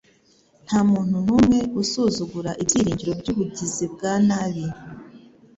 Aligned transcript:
Nta 0.65 0.79
muntu 0.91 1.15
n'umwe 1.25 1.59
Asuzugura 1.81 2.51
ibyiringiro 2.63 3.11
by'ubugizi 3.21 3.85
bwa 3.93 4.13
nabi 4.27 4.65